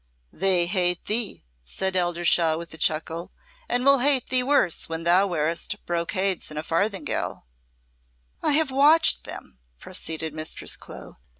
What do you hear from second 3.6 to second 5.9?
"and will hate thee worse when thou wearest